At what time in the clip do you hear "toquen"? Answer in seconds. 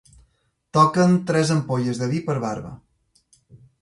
0.77-1.13